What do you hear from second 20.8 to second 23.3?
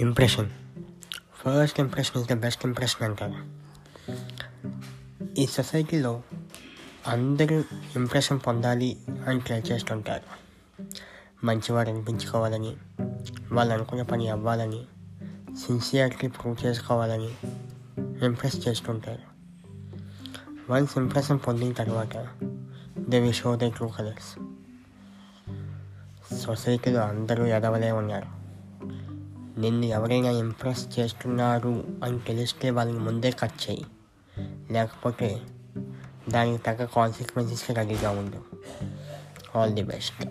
impression పొందిన తర్వాత they